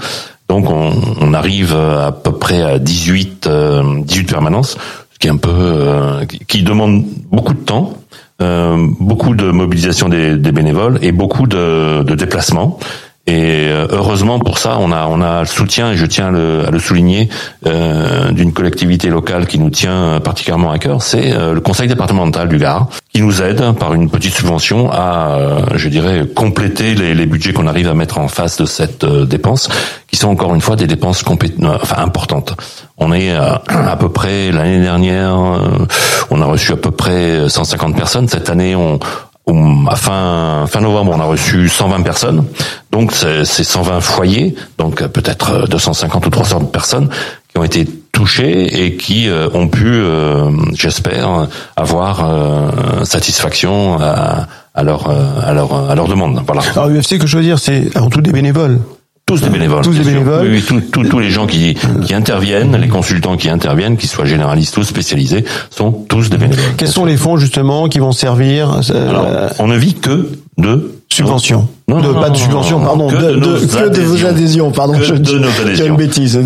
Donc 0.48 0.70
on, 0.70 0.92
on 1.20 1.34
arrive 1.34 1.72
euh, 1.74 2.06
à 2.06 2.12
peu 2.12 2.30
près 2.32 2.62
à 2.62 2.78
18, 2.78 3.48
euh, 3.48 3.82
18 4.04 4.24
permanences, 4.24 4.76
ce 5.12 5.18
qui 5.18 5.26
est 5.26 5.30
un 5.30 5.36
peu 5.38 5.50
euh, 5.52 6.24
qui- 6.26 6.38
qui 6.46 6.62
demande 6.62 7.02
beaucoup 7.32 7.54
de 7.54 7.58
temps, 7.64 7.94
euh, 8.42 8.76
beaucoup 9.00 9.34
de 9.34 9.50
mobilisation 9.50 10.08
des, 10.08 10.36
des 10.36 10.52
bénévoles 10.52 11.00
et 11.02 11.10
beaucoup 11.10 11.48
de, 11.48 12.04
de 12.04 12.14
déplacements. 12.14 12.78
Et 13.26 13.68
euh, 13.68 13.86
heureusement 13.90 14.38
pour 14.38 14.58
ça, 14.58 14.76
on 14.80 14.92
a 14.92 15.06
on 15.08 15.22
a 15.22 15.40
le 15.40 15.46
soutien 15.46 15.92
et 15.92 15.96
je 15.96 16.04
tiens 16.04 16.28
à 16.28 16.30
le, 16.30 16.66
à 16.66 16.70
le 16.70 16.78
souligner 16.78 17.30
euh, 17.66 18.30
d'une 18.32 18.52
collectivité 18.52 19.08
locale 19.08 19.46
qui 19.46 19.58
nous 19.58 19.70
tient 19.70 20.20
particulièrement 20.20 20.70
à 20.70 20.78
cœur, 20.78 21.02
c'est 21.02 21.32
euh, 21.32 21.54
le 21.54 21.60
Conseil 21.60 21.88
départemental 21.88 22.48
du 22.48 22.58
Gard 22.58 22.88
qui 23.14 23.22
nous 23.22 23.42
aide 23.42 23.62
par 23.78 23.94
une 23.94 24.10
petite 24.10 24.34
subvention 24.34 24.90
à, 24.90 25.36
euh, 25.36 25.60
je 25.76 25.88
dirais, 25.88 26.26
compléter 26.34 26.96
les, 26.96 27.14
les 27.14 27.26
budgets 27.26 27.52
qu'on 27.52 27.68
arrive 27.68 27.88
à 27.88 27.94
mettre 27.94 28.18
en 28.18 28.26
face 28.26 28.56
de 28.56 28.66
cette 28.66 29.04
euh, 29.04 29.24
dépense, 29.24 29.68
qui 30.10 30.16
sont 30.16 30.28
encore 30.28 30.52
une 30.52 30.60
fois 30.60 30.74
des 30.74 30.88
dépenses 30.88 31.22
euh, 31.22 31.78
enfin 31.80 32.02
importantes. 32.02 32.56
On 32.98 33.12
est 33.12 33.30
euh, 33.30 33.54
à 33.68 33.96
peu 33.96 34.08
près 34.08 34.50
l'année 34.50 34.80
dernière, 34.80 35.38
euh, 35.38 35.86
on 36.30 36.42
a 36.42 36.46
reçu 36.46 36.72
à 36.72 36.76
peu 36.76 36.90
près 36.90 37.48
150 37.48 37.94
personnes. 37.94 38.26
Cette 38.26 38.50
année, 38.50 38.74
on 38.74 38.98
à 39.46 39.96
fin, 39.96 40.66
fin 40.66 40.80
novembre, 40.80 41.12
on 41.14 41.20
a 41.20 41.24
reçu 41.24 41.68
120 41.68 42.02
personnes. 42.02 42.44
Donc, 42.90 43.12
c'est 43.12 43.44
c'est 43.44 43.64
120 43.64 44.00
foyers, 44.00 44.54
donc 44.78 45.02
euh, 45.02 45.08
peut-être 45.08 45.50
euh, 45.52 45.66
250 45.66 46.26
ou 46.26 46.30
300 46.30 46.60
personnes 46.66 47.08
qui 47.48 47.58
ont 47.58 47.64
été 47.64 47.86
touchés 48.12 48.84
et 48.84 48.96
qui 48.96 49.28
euh, 49.28 49.48
ont 49.54 49.68
pu, 49.68 49.86
euh, 49.86 50.50
j'espère, 50.74 51.48
avoir 51.76 52.24
euh, 52.24 53.04
satisfaction 53.04 53.98
à, 54.00 54.46
à 54.74 54.82
leur, 54.82 55.10
euh, 55.10 55.40
à 55.44 55.52
leur, 55.52 55.90
à 55.90 55.94
leur 55.94 56.08
demande. 56.08 56.42
Voilà. 56.46 56.62
Alors 56.74 56.88
UFC, 56.88 57.18
que 57.18 57.26
je 57.26 57.36
veux 57.36 57.42
dire, 57.42 57.58
c'est 57.58 57.94
avant 57.96 58.10
tout 58.10 58.20
des 58.20 58.32
bénévoles. 58.32 58.80
Tous 59.26 59.40
des 59.40 59.48
bénévoles. 59.48 59.82
Tous 59.82 59.92
des 59.94 60.04
bénévoles. 60.04 60.42
Oui, 60.46 60.48
oui, 60.56 60.62
tous- 60.62 60.80
tous- 60.92 61.04
tous 61.08 61.18
les 61.18 61.30
gens 61.30 61.46
qui, 61.46 61.74
qui 62.04 62.12
interviennent, 62.14 62.76
les 62.76 62.88
consultants 62.88 63.36
qui 63.38 63.48
interviennent, 63.48 63.96
qu'ils 63.96 64.10
soient 64.10 64.26
généralistes 64.26 64.76
ou 64.76 64.84
spécialisés, 64.84 65.44
sont 65.70 65.92
tous 65.92 66.28
des 66.28 66.36
bénévoles. 66.36 66.62
Quels 66.76 66.88
sont 66.88 67.06
les 67.06 67.16
fonds 67.16 67.38
justement 67.38 67.88
qui 67.88 68.00
vont 68.00 68.12
servir 68.12 68.80
euh, 68.90 69.08
Alors, 69.08 69.26
on 69.60 69.66
ne 69.66 69.76
vit 69.78 69.94
que 69.94 70.28
de 70.58 70.92
subventions 71.10 71.68
Non, 71.86 72.00
de, 72.00 72.08
non, 72.14 72.20
Pas 72.20 72.30
de 72.30 72.38
non, 72.50 72.80
pardon, 72.82 73.08
que 73.10 73.16
de, 73.16 73.32
de 73.32 73.36
nos 73.36 73.56
que 73.58 73.88
de 73.90 74.00
vos 74.00 74.24
adhésions. 74.24 74.70
pardon. 74.70 74.94
Que 74.94 75.04
je 75.04 75.12
de 75.14 75.38
nos 75.38 75.48
adhésions. 75.60 75.84
une 75.84 75.96
bêtise, 75.96 76.40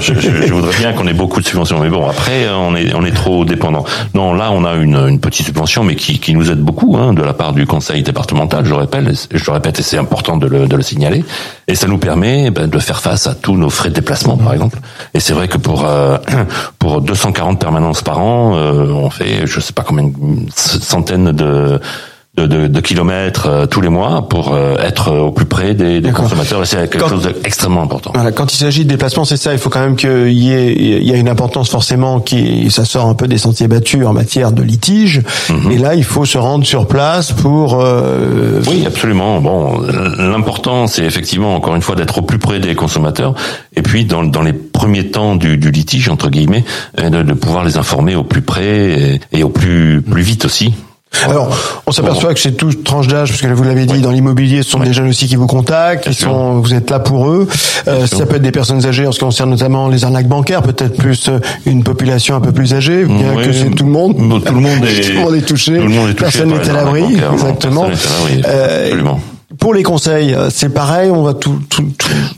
je, 0.00 0.14
je- 0.14 0.46
je 0.46 0.52
voudrais 0.54 0.74
bien 0.78 0.94
qu'on 0.94 1.06
ait 1.06 1.12
beaucoup 1.12 1.42
de 1.42 1.46
subventions, 1.46 1.78
mais 1.78 1.90
bon, 1.90 2.08
après, 2.08 2.46
on 2.54 2.74
est, 2.74 2.94
on 2.94 3.04
est 3.04 3.10
trop 3.14 3.44
dépendant. 3.44 3.84
Non, 4.14 4.32
là, 4.32 4.50
on 4.52 4.64
a 4.64 4.74
une, 4.76 4.96
une 4.96 5.20
petite 5.20 5.44
subvention, 5.44 5.84
mais 5.84 5.94
qui, 5.94 6.18
qui 6.20 6.32
nous 6.34 6.50
aide 6.50 6.60
beaucoup, 6.62 6.96
hein, 6.96 7.12
de 7.12 7.22
la 7.22 7.34
part 7.34 7.52
du 7.52 7.66
conseil 7.66 8.02
départemental, 8.02 8.64
je 8.64 8.70
le 8.70 8.76
répète, 8.76 9.28
je 9.30 9.44
le 9.44 9.52
répète, 9.52 9.78
et 9.78 9.82
c'est 9.82 9.98
important 9.98 10.38
de 10.38 10.46
le, 10.46 10.66
de 10.66 10.76
le 10.76 10.82
signaler. 10.82 11.22
Et 11.68 11.74
ça 11.74 11.86
nous 11.86 11.98
permet 11.98 12.50
ben, 12.50 12.66
de 12.66 12.78
faire 12.78 13.00
face 13.00 13.26
à 13.26 13.34
tous 13.34 13.58
nos 13.58 13.68
frais 13.68 13.90
de 13.90 13.94
déplacement, 13.94 14.38
par 14.38 14.54
exemple. 14.54 14.78
Et 15.12 15.20
c'est 15.20 15.34
vrai 15.34 15.48
que 15.48 15.58
pour 15.58 15.84
euh, 15.86 16.16
pour 16.78 17.02
240 17.02 17.60
permanences 17.60 18.00
par 18.00 18.20
an, 18.20 18.52
euh, 18.56 18.86
on 18.90 19.10
fait, 19.10 19.42
je 19.46 19.60
sais 19.60 19.74
pas 19.74 19.82
combien, 19.82 20.04
une 20.04 20.46
centaine 20.50 21.32
de 21.32 21.78
de, 22.36 22.46
de, 22.46 22.66
de 22.66 22.80
kilomètres 22.80 23.46
euh, 23.46 23.66
tous 23.66 23.80
les 23.80 23.88
mois 23.88 24.28
pour 24.28 24.52
euh, 24.54 24.76
être 24.78 25.10
au 25.12 25.30
plus 25.32 25.46
près 25.46 25.74
des, 25.74 26.00
des 26.00 26.10
consommateurs 26.12 26.62
et 26.62 26.66
c'est 26.66 26.76
quelque 26.90 26.98
Quand- 26.98 27.08
chose 27.08 27.30
d'extrêmement 27.42 27.82
important. 27.82 28.10
Voilà, 28.14 28.30
quand 28.32 28.52
il 28.52 28.56
s'agit 28.56 28.84
de 28.84 28.90
déplacement, 28.90 29.24
c'est 29.24 29.36
ça. 29.38 29.52
Il 29.52 29.58
faut 29.58 29.70
quand 29.70 29.80
même 29.80 29.96
qu'il 29.96 30.32
y 30.32 30.52
ait, 30.52 30.74
il 30.76 31.02
y 31.08 31.12
a 31.12 31.16
une 31.16 31.28
importance 31.28 31.70
forcément 31.70 32.20
qui, 32.20 32.70
ça 32.70 32.84
sort 32.84 33.06
un 33.06 33.14
peu 33.14 33.26
des 33.26 33.38
sentiers 33.38 33.68
battus 33.68 34.04
en 34.06 34.12
matière 34.12 34.52
de 34.52 34.62
litige. 34.62 35.22
Mhm. 35.48 35.70
Et 35.72 35.78
là, 35.78 35.94
il 35.94 36.04
faut 36.04 36.24
se 36.26 36.36
rendre 36.38 36.64
sur 36.66 36.86
place 36.86 37.32
pour. 37.32 37.80
euh, 37.82 38.60
Oui, 38.68 38.84
absolument. 38.86 39.40
Bon, 39.40 39.80
l'important, 40.18 40.86
c'est 40.86 41.04
effectivement, 41.04 41.54
encore 41.54 41.74
une 41.74 41.82
fois, 41.82 41.94
d'être 41.94 42.18
au 42.18 42.22
plus 42.22 42.38
près 42.38 42.60
des 42.60 42.74
consommateurs, 42.74 43.34
et 43.74 43.82
puis 43.82 44.04
dans, 44.04 44.22
dans 44.24 44.42
les 44.42 44.52
premiers 44.52 45.06
temps 45.08 45.36
du, 45.36 45.56
du 45.56 45.70
litige, 45.70 46.08
entre 46.08 46.28
guillemets, 46.30 46.64
de, 47.02 47.22
de 47.22 47.32
pouvoir 47.32 47.64
les 47.64 47.76
informer 47.78 48.14
au 48.14 48.24
plus 48.24 48.42
près 48.42 48.66
et, 48.66 49.20
et 49.32 49.42
au 49.42 49.48
plus 49.48 50.02
plus 50.02 50.22
vite 50.22 50.44
aussi. 50.44 50.74
Alors, 51.24 51.80
on 51.86 51.92
s'aperçoit 51.92 52.34
que 52.34 52.40
c'est 52.40 52.52
tout 52.52 52.72
tranche 52.74 53.06
d'âge, 53.08 53.30
parce 53.30 53.40
que 53.40 53.46
vous 53.48 53.62
l'avez 53.64 53.86
dit, 53.86 54.00
dans 54.00 54.10
l'immobilier, 54.10 54.62
ce 54.62 54.70
sont 54.70 54.78
des 54.80 54.92
jeunes 54.92 55.08
aussi 55.08 55.26
qui 55.26 55.36
vous 55.36 55.46
contactent, 55.46 56.04
Bien 56.04 56.12
qui 56.12 56.18
sûr. 56.18 56.30
sont, 56.30 56.60
vous 56.60 56.74
êtes 56.74 56.90
là 56.90 56.98
pour 56.98 57.28
eux. 57.28 57.48
Euh, 57.88 58.06
ça 58.06 58.26
peut 58.26 58.36
être 58.36 58.42
des 58.42 58.50
personnes 58.52 58.84
âgées 58.86 59.06
en 59.06 59.12
ce 59.12 59.18
qui 59.18 59.24
concerne 59.24 59.50
notamment 59.50 59.88
les 59.88 60.04
arnaques 60.04 60.28
bancaires, 60.28 60.62
peut-être 60.62 60.96
plus 60.96 61.28
euh, 61.28 61.38
une 61.64 61.82
population 61.84 62.36
un 62.36 62.40
peu 62.40 62.52
plus 62.52 62.74
âgée, 62.74 63.04
bien 63.04 63.32
Oui, 63.36 63.44
que 63.44 63.52
c'est 63.52 63.70
tout 63.70 63.84
le 63.84 63.90
monde. 63.90 64.14
tout 64.16 64.54
le 64.54 64.60
monde 64.60 64.84
est- 64.84 65.00
tout 65.02 65.12
le 65.12 65.20
monde 65.20 65.34
est 65.34 65.42
touché. 65.46 65.76
tout 65.78 65.82
le 65.82 65.88
monde 65.88 66.10
est 66.10 66.14
touché 66.14 66.30
Personne 66.38 66.48
n'est 66.50 66.68
à 66.68 66.72
l'abri, 66.72 67.04
exactement. 67.32 67.86
personne 67.86 68.12
n'est 68.36 68.44
à 68.46 68.48
l'abri, 68.48 68.60
Euh, 68.60 68.82
absolument. 68.84 69.20
Pour 69.66 69.74
les 69.74 69.82
conseils, 69.82 70.32
euh, 70.32 70.48
c'est 70.48 70.72
pareil, 70.72 71.10
on 71.10 71.24
va 71.24 71.34
tout, 71.34 71.58
tout, 71.68 71.84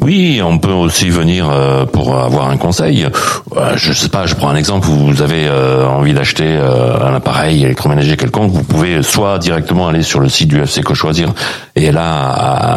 Oui, 0.00 0.40
on 0.42 0.56
peut 0.56 0.72
aussi 0.72 1.10
venir 1.10 1.46
euh, 1.50 1.84
pour 1.84 2.18
avoir 2.18 2.48
un 2.48 2.56
conseil. 2.56 3.04
Euh, 3.04 3.72
Je 3.76 3.92
sais 3.92 4.08
pas, 4.08 4.24
je 4.24 4.34
prends 4.34 4.48
un 4.48 4.56
exemple. 4.56 4.86
Vous 4.86 5.20
avez 5.20 5.46
envie 5.50 6.14
d'acheter 6.14 6.56
un 6.56 7.14
appareil 7.14 7.64
électroménager 7.64 8.16
quelconque, 8.16 8.52
vous 8.52 8.62
pouvez 8.62 9.02
soit 9.02 9.38
directement 9.38 9.88
aller 9.88 10.02
sur 10.02 10.20
le 10.20 10.30
site 10.30 10.48
du 10.48 10.58
FC 10.58 10.82
Co 10.82 10.94
Choisir 10.94 11.34
et 11.76 11.92
là 11.92 12.14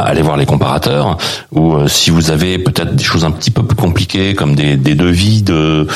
aller 0.06 0.22
voir 0.22 0.36
les 0.36 0.46
comparateurs, 0.46 1.18
ou 1.54 1.88
si 1.88 2.10
vous 2.10 2.30
avez 2.30 2.60
peut-être 2.60 2.94
des 2.94 3.06
choses 3.06 3.24
un 3.24 3.32
petit 3.32 3.52
peu 3.52 3.64
plus 3.64 3.78
compliquées 3.78 4.34
comme 4.36 4.56
des, 4.56 4.76
des 4.76 4.96
devis 4.96 5.44
de, 5.44 5.88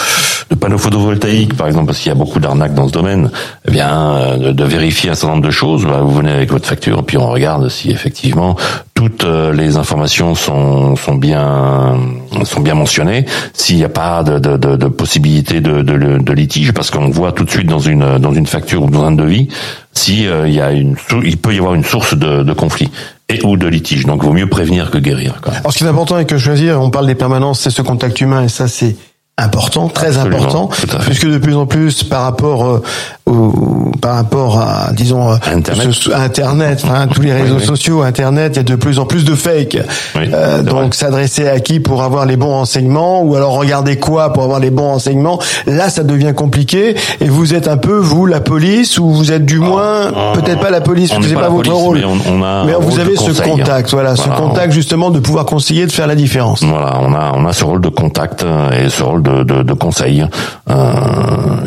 de 0.50 0.56
panneaux 0.56 0.78
photovoltaïques, 0.78 1.56
par 1.56 1.68
exemple, 1.68 1.88
parce 1.88 2.00
qu'il 2.00 2.10
y 2.10 2.12
a 2.12 2.16
beaucoup 2.16 2.40
d'arnaques 2.40 2.74
dans 2.74 2.88
ce 2.88 2.94
domaine, 2.94 3.32
eh 3.68 3.72
bien 3.72 3.90
euh, 3.90 4.38
de, 4.38 4.52
de 4.52 4.64
vérifier 4.64 5.10
un 5.10 5.16
certain 5.16 5.36
nombre 5.36 5.48
de 5.48 5.52
choses. 5.52 5.86
Bah, 5.86 6.02
vous 6.02 6.14
venez 6.14 6.32
avec 6.32 6.52
votre 6.52 6.68
facture, 6.68 7.04
puis 7.04 7.18
on 7.18 7.28
regarde 7.28 7.70
si 7.70 7.92
effectivement 7.92 8.56
toutes 8.94 9.24
euh, 9.24 9.54
les 9.54 9.78
informations 9.78 10.36
sont, 10.36 10.96
sont 10.96 11.16
bien 11.16 11.98
sont 12.44 12.62
bien 12.62 12.75
mentionnées. 12.75 13.25
S'il 13.54 13.78
n'y 13.78 13.84
a 13.84 13.90
pas 13.90 14.24
de, 14.24 14.40
de, 14.40 14.58
de, 14.58 14.88
possibilité 14.88 15.62
de, 15.62 15.82
de, 15.82 16.34
litige, 16.34 16.74
parce 16.74 16.92
qu'on 16.92 17.10
voit 17.10 17.32
tout 17.32 17.44
de 17.44 17.50
suite 17.50 17.68
dans 17.68 17.80
une 17.80 18.18
dans 18.20 18.34
une 18.34 18.46
facture 18.46 18.84
ou 18.84 18.90
dans 18.90 19.04
un 19.04 19.12
devis 19.12 19.50
si 19.96 20.28
euh, 20.28 20.48
il 20.48 20.54
y 20.54 20.62
a 20.62 20.72
une 20.72 20.96
il 21.24 21.38
peut 21.38 21.56
y 21.56 21.58
avoir 21.58 21.74
une 21.74 21.84
source 21.84 22.16
de, 22.16 22.54
conflit 22.54 22.92
et 23.30 23.44
ou 23.44 23.58
de 23.58 23.68
litige. 23.68 24.06
Donc, 24.06 24.24
vaut 24.24 24.34
mieux 24.34 24.48
prévenir 24.48 24.92
que 24.92 24.98
guérir. 25.00 25.40
Quand 25.42 25.52
même. 25.52 25.62
Alors, 25.62 25.74
ce 25.74 25.80
qui 25.80 25.84
est 25.84 25.88
important 25.88 26.20
et 26.20 26.25
que 26.25 26.38
choisir, 26.38 26.80
on 26.82 26.92
parle 26.92 27.08
des 27.08 27.16
permanences, 27.16 27.62
c'est 27.62 27.72
ce 27.72 27.82
contact 27.82 28.22
humain, 28.22 28.44
et 28.44 28.50
ça, 28.50 28.68
c'est 28.68 28.96
important, 29.38 29.89
très 29.89 30.18
Absolument, 30.18 30.38
important, 30.38 30.70
puisque 31.01 31.27
de 31.27 31.38
plus 31.38 31.56
en 31.56 31.65
plus, 31.65 32.04
par 32.04 32.24
rapport 32.24 32.65
euh, 32.65 32.82
par 34.01 34.15
rapport 34.15 34.60
à, 34.60 34.92
disons, 34.94 35.32
Internet, 35.32 35.92
ce, 35.92 36.12
Internet 36.12 36.86
hein, 36.89 37.08
tous 37.08 37.22
les 37.22 37.34
réseaux 37.34 37.60
sociaux, 37.60 38.01
Internet, 38.04 38.54
il 38.54 38.58
y 38.58 38.60
a 38.60 38.63
de 38.63 38.75
plus 38.75 39.00
en 39.00 39.06
plus 39.06 39.25
de 39.25 39.36
fake. 39.36 39.80
Euh, 40.15 40.62
donc 40.62 40.94
s'adresser 40.94 41.48
à 41.48 41.60
qui 41.60 41.80
pour 41.80 42.04
avoir 42.04 42.25
les 42.25 42.38
bons 42.38 42.51
renseignements, 42.51 43.24
ou 43.24 43.36
alors 43.36 43.54
regarder 43.54 43.98
quoi 43.98 44.32
pour 44.32 44.44
avoir 44.44 44.60
les 44.60 44.70
bons 44.70 44.88
renseignements. 44.89 45.39
Là, 45.65 45.89
ça 45.89 46.04
devient 46.04 46.34
compliqué. 46.36 46.96
Et 47.20 47.27
vous 47.27 47.54
êtes 47.54 47.68
un 47.68 47.77
peu 47.77 47.98
vous 47.98 48.25
la 48.27 48.39
police, 48.39 49.00
ou 49.00 49.10
vous 49.10 49.32
êtes 49.32 49.46
du 49.46 49.60
ah, 49.62 49.65
moins 49.65 50.13
peut-être 50.34 50.60
pas 50.60 50.70
la 50.70 50.82
police, 50.82 51.12
c'est 51.22 51.34
pas, 51.34 51.50
votre 51.50 51.74
rôle. 51.74 51.98
Mais, 51.98 52.06
on, 52.06 52.38
on 52.38 52.44
a 52.44 52.63
mais 52.63 52.74
vous 52.80 53.00
avez 53.00 53.15
ce 53.15 53.42
contact, 53.42 53.89
voilà, 53.92 54.15
ce 54.15 54.30
contact 54.30 54.72
justement 54.72 55.10
de 55.10 55.20
pouvoir 55.20 55.46
conseiller, 55.46 55.88
de 55.88 55.92
faire 55.92 56.08
la 56.08 56.15
différence. 56.15 56.63
Voilà, 56.63 57.00
on 57.01 57.13
a 57.13 57.34
on 57.36 57.46
a 57.46 57.54
ce 57.54 57.65
rôle 57.65 57.82
de 57.82 57.89
contact 57.89 58.44
euh, 58.44 58.86
et 58.86 58.89
ce 58.89 59.04
rôle 59.04 59.24
de, 59.25 59.44
de, 59.44 59.63
de 59.63 59.74
conseil. 59.74 60.25
Euh, 60.70 60.75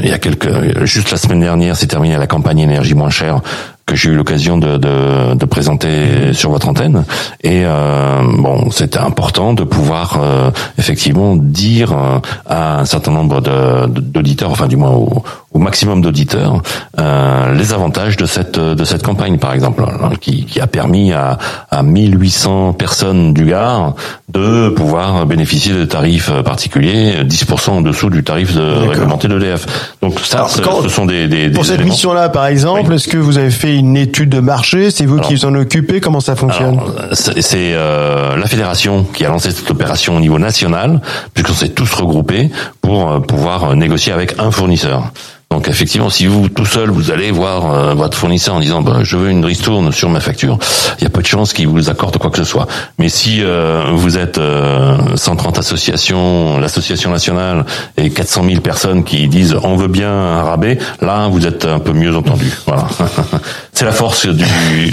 il 0.02 0.08
y 0.08 0.12
a 0.12 0.18
quelques, 0.18 0.84
juste 0.84 1.10
la 1.10 1.16
semaine 1.16 1.40
dernière, 1.40 1.76
c'est 1.76 1.86
terminé 1.86 2.16
la 2.16 2.26
campagne 2.26 2.60
énergie 2.60 2.94
moins 2.94 3.10
chère 3.10 3.40
que 3.88 3.96
j'ai 3.96 4.10
eu 4.10 4.16
l'occasion 4.16 4.58
de, 4.58 4.76
de, 4.76 5.34
de, 5.34 5.44
présenter 5.46 6.34
sur 6.34 6.50
votre 6.50 6.68
antenne. 6.68 7.04
Et 7.42 7.62
euh, 7.64 8.22
bon, 8.36 8.70
c'était 8.70 8.98
important 8.98 9.54
de 9.54 9.64
pouvoir 9.64 10.20
euh, 10.22 10.50
effectivement 10.76 11.36
dire 11.36 11.92
euh, 11.92 12.18
à 12.44 12.80
un 12.80 12.84
certain 12.84 13.12
nombre 13.12 13.40
d'auditeurs, 13.88 14.50
enfin 14.50 14.68
du 14.68 14.76
moins 14.76 14.90
au, 14.90 15.24
au 15.52 15.58
maximum 15.58 16.02
d'auditeurs, 16.02 16.62
euh, 16.98 17.54
les 17.54 17.72
avantages 17.72 18.16
de 18.16 18.26
cette 18.26 18.58
de 18.58 18.84
cette 18.84 19.02
campagne, 19.02 19.38
par 19.38 19.54
exemple, 19.54 19.82
hein, 19.82 20.10
qui, 20.20 20.44
qui 20.44 20.60
a 20.60 20.66
permis 20.66 21.12
à, 21.12 21.38
à 21.70 21.82
1800 21.82 22.74
personnes 22.74 23.32
du 23.32 23.46
Gard 23.46 23.94
de 24.28 24.68
pouvoir 24.68 25.24
bénéficier 25.26 25.72
de 25.72 25.84
tarifs 25.84 26.30
particuliers, 26.44 27.24
10% 27.24 27.70
en 27.70 27.80
dessous 27.80 28.10
du 28.10 28.22
tarif 28.22 28.54
de, 28.54 28.60
réglementé 28.88 29.26
d'EDF. 29.28 29.66
Donc 30.02 30.20
ça, 30.20 30.46
ce 30.48 30.88
sont 30.88 31.06
des, 31.06 31.28
des, 31.28 31.48
pour 31.48 31.64
cette 31.64 31.84
mission-là, 31.84 32.28
par 32.28 32.46
exemple, 32.46 32.92
est-ce 32.92 33.08
que 33.08 33.16
vous 33.16 33.38
avez 33.38 33.50
fait 33.50 33.76
une 33.76 33.96
étude 33.96 34.28
de 34.28 34.40
marché? 34.40 34.90
C'est 34.90 35.06
vous 35.06 35.18
qui 35.20 35.34
vous 35.34 35.44
en 35.46 35.54
occupez? 35.54 36.00
Comment 36.00 36.20
ça 36.20 36.36
fonctionne? 36.36 36.78
C'est 37.12 37.72
euh, 37.74 38.36
la 38.36 38.46
fédération 38.46 39.04
qui 39.14 39.24
a 39.24 39.28
lancé 39.28 39.50
cette 39.50 39.70
opération 39.70 40.16
au 40.16 40.20
niveau 40.20 40.38
national, 40.38 41.00
puisqu'on 41.32 41.54
s'est 41.54 41.70
tous 41.70 41.92
regroupés 41.94 42.50
pour 42.88 43.12
euh, 43.12 43.20
pouvoir 43.20 43.76
négocier 43.76 44.14
avec 44.14 44.38
un 44.38 44.50
fournisseur. 44.50 45.12
Donc 45.50 45.66
effectivement, 45.66 46.10
si 46.10 46.26
vous 46.26 46.50
tout 46.50 46.66
seul 46.66 46.90
vous 46.90 47.10
allez 47.10 47.30
voir 47.30 47.72
euh, 47.72 47.94
votre 47.94 48.18
fournisseur 48.18 48.56
en 48.56 48.60
disant 48.60 48.82
bah, 48.82 48.98
je 49.02 49.16
veux 49.16 49.30
une 49.30 49.46
ristourne 49.46 49.90
sur 49.92 50.10
ma 50.10 50.20
facture, 50.20 50.58
il 50.98 51.04
y 51.04 51.06
a 51.06 51.10
peu 51.10 51.22
de 51.22 51.26
chances 51.26 51.54
qu'il 51.54 51.68
vous 51.68 51.88
accorde 51.88 52.18
quoi 52.18 52.30
que 52.30 52.36
ce 52.36 52.44
soit. 52.44 52.66
Mais 52.98 53.08
si 53.08 53.38
euh, 53.40 53.84
vous 53.94 54.18
êtes 54.18 54.38
130 54.38 55.56
euh, 55.56 55.60
associations, 55.60 56.58
l'association 56.58 57.10
nationale 57.10 57.64
et 57.96 58.10
400 58.10 58.44
000 58.46 58.60
personnes 58.60 59.04
qui 59.04 59.26
disent 59.26 59.56
on 59.62 59.74
veut 59.76 59.88
bien 59.88 60.12
un 60.12 60.42
rabais, 60.42 60.76
là 61.00 61.28
vous 61.28 61.46
êtes 61.46 61.64
un 61.64 61.78
peu 61.78 61.92
mieux 61.92 62.14
entendu. 62.14 62.52
Voilà. 62.66 62.86
C'est 63.72 63.86
la 63.86 63.92
force 63.92 64.26
du, 64.26 64.44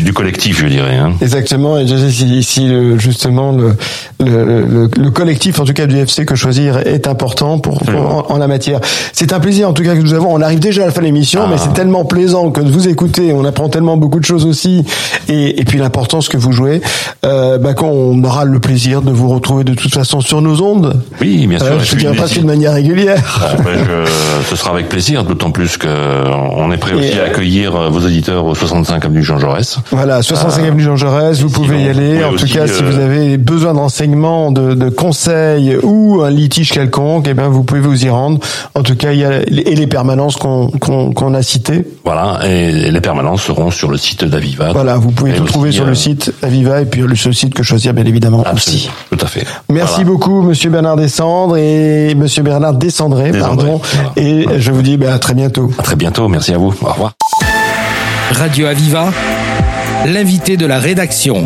du, 0.03 0.13
collectif, 0.13 0.61
je 0.61 0.67
dirais. 0.67 0.95
Hein. 0.95 1.13
Exactement. 1.19 1.79
Et 1.79 1.87
je 1.87 1.97
sais 1.97 2.11
si, 2.43 2.71
justement 2.99 3.51
le, 3.51 3.75
le, 4.19 4.87
le, 4.95 5.09
collectif, 5.09 5.59
en 5.59 5.65
tout 5.65 5.73
cas 5.73 5.87
du 5.87 5.97
FC 5.97 6.23
que 6.23 6.35
choisir, 6.35 6.77
est 6.77 7.07
important 7.07 7.57
pour, 7.57 7.81
en, 8.29 8.37
la 8.37 8.47
matière. 8.47 8.79
C'est 9.11 9.33
un 9.33 9.39
plaisir 9.39 9.69
en 9.69 9.73
tout 9.73 9.81
cas 9.81 9.95
que 9.95 10.01
nous 10.01 10.13
avons 10.13 10.35
arrive 10.45 10.59
déjà 10.59 10.83
à 10.83 10.85
la 10.85 10.91
fin 10.91 11.01
de 11.01 11.05
l'émission, 11.05 11.47
mais 11.47 11.57
c'est 11.57 11.69
ah. 11.71 11.75
tellement 11.75 12.05
plaisant 12.05 12.51
que 12.51 12.61
de 12.61 12.71
vous 12.71 12.87
écouter. 12.87 13.33
On 13.33 13.45
apprend 13.45 13.69
tellement 13.69 13.97
beaucoup 13.97 14.19
de 14.19 14.25
choses 14.25 14.45
aussi, 14.45 14.85
et, 15.27 15.59
et 15.59 15.65
puis 15.65 15.79
l'importance 15.79 16.29
que 16.29 16.37
vous 16.37 16.51
jouez, 16.51 16.81
euh, 17.25 17.57
bah, 17.57 17.73
qu'on 17.73 18.23
aura 18.23 18.45
le 18.45 18.59
plaisir 18.59 19.01
de 19.01 19.11
vous 19.11 19.29
retrouver 19.29 19.63
de 19.63 19.73
toute 19.73 19.93
façon 19.93 20.21
sur 20.21 20.41
nos 20.41 20.61
ondes. 20.61 21.01
Oui, 21.21 21.47
bien 21.47 21.59
sûr. 21.59 21.67
Euh, 21.67 21.79
je 21.83 21.95
dirais 21.95 22.15
presque 22.15 22.39
de 22.39 22.45
manière 22.45 22.73
régulière. 22.73 23.21
Ah, 23.41 23.55
je, 23.65 24.49
ce 24.49 24.55
sera 24.55 24.71
avec 24.71 24.89
plaisir, 24.89 25.23
d'autant 25.23 25.51
plus 25.51 25.77
que 25.77 25.87
on 26.55 26.71
est 26.71 26.77
prêt 26.77 26.93
aussi 26.93 27.19
à 27.19 27.25
accueillir 27.25 27.75
euh, 27.75 27.89
vos 27.89 27.99
auditeurs 27.99 28.45
au 28.45 28.55
65 28.55 29.03
avenue 29.05 29.23
Jean 29.23 29.37
Jaurès. 29.37 29.77
Voilà, 29.91 30.21
65 30.21 30.61
euh, 30.61 30.67
avenue 30.67 30.83
Jean 30.83 30.95
Jaurès, 30.95 31.41
vous 31.41 31.49
pouvez 31.49 31.83
y 31.83 31.89
aller. 31.89 32.23
En 32.23 32.35
tout 32.35 32.47
cas, 32.47 32.67
si 32.67 32.83
vous 32.83 32.99
avez 32.99 33.37
besoin 33.37 33.73
de 33.73 33.79
renseignements, 33.79 34.51
de, 34.51 34.73
de, 34.73 34.89
conseils 34.89 35.77
ou 35.83 36.21
un 36.23 36.29
litige 36.29 36.71
quelconque, 36.71 37.27
eh 37.27 37.33
bien, 37.33 37.49
vous 37.49 37.63
pouvez 37.63 37.81
vous 37.81 38.05
y 38.05 38.09
rendre. 38.09 38.39
En 38.73 38.83
tout 38.83 38.95
cas, 38.95 39.11
il 39.11 39.19
y 39.19 39.25
a 39.25 39.41
et 39.65 39.75
les 39.75 39.87
permanences 39.87 40.34
qu'on 40.39 41.33
a 41.33 41.41
cité. 41.41 41.85
Voilà, 42.03 42.39
et 42.45 42.91
les 42.91 43.01
permanences 43.01 43.43
seront 43.43 43.71
sur 43.71 43.89
le 43.89 43.97
site 43.97 44.25
d'Aviva. 44.25 44.71
Voilà, 44.71 44.97
vous 44.97 45.11
pouvez 45.11 45.33
tout 45.33 45.45
trouver 45.45 45.71
sur 45.71 45.85
le 45.85 45.91
euh, 45.91 45.95
site 45.95 46.33
Aviva 46.41 46.81
et 46.81 46.85
puis 46.85 47.01
le 47.01 47.15
site 47.15 47.53
que 47.53 47.63
choisir 47.63 47.93
bien 47.93 48.05
évidemment 48.05 48.43
aussi. 48.53 48.89
Tout 49.09 49.17
à 49.21 49.27
fait. 49.27 49.45
Merci 49.69 50.03
beaucoup 50.03 50.41
Monsieur 50.41 50.69
Bernard 50.69 50.97
Descendre 50.97 51.57
et 51.57 52.13
Monsieur 52.15 52.43
Bernard 52.43 52.73
Descendré, 52.73 53.31
pardon. 53.31 53.81
Et 54.15 54.45
je 54.57 54.71
vous 54.71 54.81
dis 54.81 54.97
ben, 54.97 55.13
à 55.13 55.19
très 55.19 55.33
bientôt. 55.33 55.71
À 55.77 55.83
très 55.83 55.95
bientôt, 55.95 56.27
merci 56.27 56.53
à 56.53 56.57
vous. 56.57 56.73
Au 56.81 56.91
revoir. 56.91 57.13
Radio 58.31 58.67
Aviva, 58.67 59.11
l'invité 60.05 60.57
de 60.57 60.65
la 60.65 60.79
rédaction. 60.79 61.43